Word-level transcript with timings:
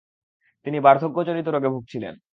তিনি 0.65 0.77
বার্ধক্যজনিত 0.79 1.47
রোগে 1.47 1.69
ভুগছিলেন। 1.69 2.13